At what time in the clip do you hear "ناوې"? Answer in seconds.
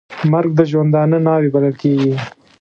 1.25-1.49